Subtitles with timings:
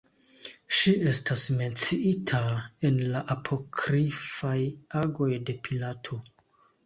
[0.77, 2.39] Ŝi estas menciita
[2.89, 4.57] en la apokrifaj
[5.03, 6.19] Agoj de Pilato.